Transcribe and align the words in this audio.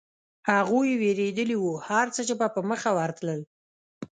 هغوی 0.51 0.89
وېرېدلي 1.01 1.57
و، 1.59 1.65
هرڅه 1.89 2.21
چې 2.27 2.33
به 2.39 2.47
په 2.55 2.61
مخه 2.69 2.89
ورتلل. 2.97 3.41